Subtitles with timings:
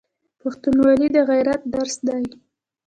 [0.41, 2.23] پښتونولي د غیرت درس دی.